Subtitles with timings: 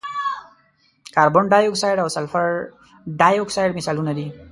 [1.15, 2.45] کاربن ډای اکسایډ او سلفر
[3.19, 4.27] ډای اکساید مثالونه دي.